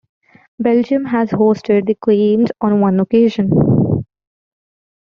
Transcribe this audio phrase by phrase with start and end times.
[0.57, 3.51] Belgium has hosted the Games on one occasion.